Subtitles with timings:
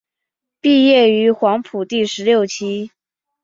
[0.59, 2.89] 毕业于黄埔第十六期。